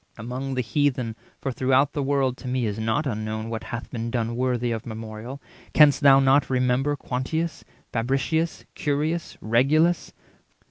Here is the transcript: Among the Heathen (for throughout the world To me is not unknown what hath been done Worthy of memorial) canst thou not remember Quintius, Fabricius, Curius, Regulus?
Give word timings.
Among 0.17 0.55
the 0.55 0.61
Heathen 0.61 1.15
(for 1.41 1.51
throughout 1.51 1.93
the 1.93 2.01
world 2.01 2.35
To 2.37 2.47
me 2.47 2.65
is 2.65 2.79
not 2.79 3.05
unknown 3.05 3.51
what 3.51 3.65
hath 3.65 3.91
been 3.91 4.09
done 4.09 4.35
Worthy 4.35 4.71
of 4.71 4.83
memorial) 4.87 5.39
canst 5.75 6.01
thou 6.01 6.19
not 6.19 6.49
remember 6.49 6.95
Quintius, 6.95 7.63
Fabricius, 7.93 8.65
Curius, 8.73 9.37
Regulus? 9.41 10.11